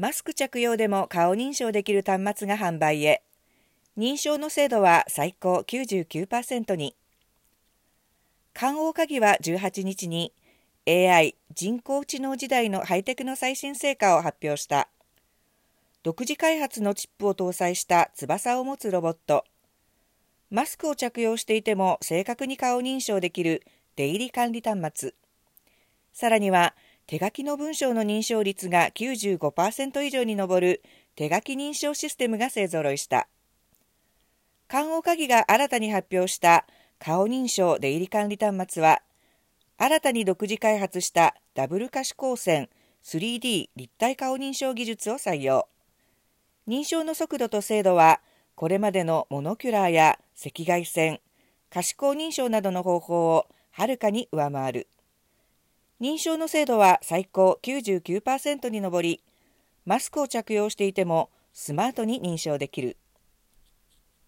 [0.00, 3.22] マスク着用でも顔認証できる端末が販売へ。
[3.98, 6.96] 認証の精度は最高99%に。
[8.54, 10.32] 官王鍵は18日に
[10.88, 14.88] AI 人工知能時代のハイテクの最新成果を発表した。
[16.02, 19.44] 独自開発のチップを搭載した翼を持つロボット。
[20.50, 23.62] マスクを着用していても正確に顔認証できる
[23.96, 25.14] 出入り管理端末。
[26.14, 26.74] さらには
[27.10, 30.80] 手書きの文章の認証率が95%以上に上る
[31.16, 33.26] 手書き認証システムが勢ぞろいした。
[34.68, 36.66] 看護鍵が新たに発表した
[37.00, 39.02] 顔認証出入り管理端末は、
[39.76, 42.68] 新たに独自開発したダブル可視光線
[43.02, 45.66] 3D 立体顔認証技術を採用。
[46.68, 48.20] 認証の速度と精度は、
[48.54, 51.18] これまでのモノキュラーや赤外線、
[51.70, 54.86] 可視光認証などの方法をはるかに上回る。
[56.00, 59.22] 認証の精度は最高99%に上り、
[59.84, 62.96] マスクを着用していてもスマートに認証できる。